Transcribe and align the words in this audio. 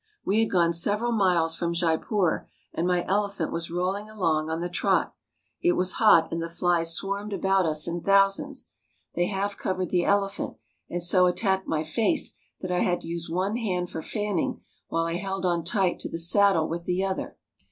We 0.25 0.39
had 0.39 0.49
gone 0.49 0.73
several 0.73 1.11
miles 1.11 1.55
from 1.55 1.75
Jaipur, 1.75 2.49
and 2.73 2.87
my 2.87 3.05
elephant 3.05 3.51
was 3.51 3.69
rolling 3.69 4.09
along 4.09 4.49
on 4.49 4.59
the 4.59 4.67
trot. 4.67 5.13
It 5.61 5.73
was 5.73 5.91
hot, 6.01 6.31
and 6.31 6.41
the 6.41 6.49
flies 6.49 6.95
swarmed 6.95 7.33
about 7.33 7.67
us 7.67 7.87
in 7.87 8.01
thousands. 8.01 8.71
They 9.13 9.27
half 9.27 9.55
covered 9.57 9.91
the 9.91 10.05
elephant 10.05 10.57
and 10.89 11.03
so 11.03 11.27
attacked 11.27 11.67
my 11.67 11.83
face 11.83 12.33
that 12.61 12.71
I 12.71 12.79
had 12.79 13.01
to 13.01 13.07
use 13.07 13.29
one 13.29 13.57
hand 13.57 13.91
for 13.91 14.01
fanning, 14.01 14.61
while 14.87 15.05
I 15.05 15.17
held 15.17 15.45
on 15.45 15.63
tight 15.63 15.99
to 15.99 16.09
the 16.09 16.17
saddle 16.17 16.67
with 16.67 16.85
the 16.85 17.03
other. 17.05 17.37